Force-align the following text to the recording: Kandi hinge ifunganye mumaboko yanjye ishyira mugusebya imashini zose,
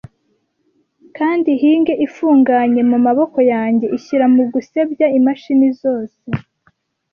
Kandi 1.17 1.49
hinge 1.61 1.93
ifunganye 2.05 2.81
mumaboko 2.89 3.37
yanjye 3.53 3.85
ishyira 3.97 4.25
mugusebya 4.33 5.07
imashini 5.17 5.69
zose, 5.81 6.17